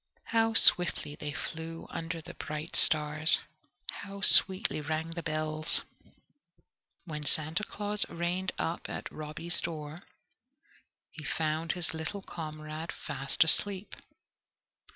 [0.29, 3.37] How swiftly they flew under the bright stars!
[3.91, 5.81] How sweetly rang the bells!
[7.05, 10.01] When Santa Claus reined up at Robby's door,
[11.11, 13.95] he found his little comrade fast asleep.